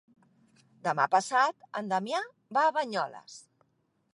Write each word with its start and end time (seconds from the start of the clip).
Demà 0.87 1.03
passat 1.15 1.67
en 1.81 1.91
Damià 1.93 2.23
va 2.59 2.65
a 2.71 2.73
Banyoles. 2.79 3.37